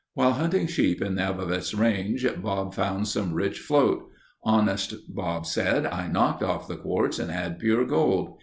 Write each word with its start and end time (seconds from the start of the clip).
While 0.15 0.33
hunting 0.33 0.65
sheep 0.65 0.99
in 0.99 1.13
the 1.13 1.21
Avawatz 1.21 1.75
Range, 1.77 2.25
Bob 2.41 2.73
found 2.73 3.07
some 3.07 3.35
rich 3.35 3.59
float. 3.59 4.09
"Honest," 4.43 4.95
Bob 5.07 5.45
said, 5.45 5.85
"I 5.85 6.07
knocked 6.07 6.41
off 6.41 6.67
the 6.67 6.77
quartz 6.77 7.19
and 7.19 7.29
had 7.29 7.59
pure 7.59 7.85
gold." 7.85 8.39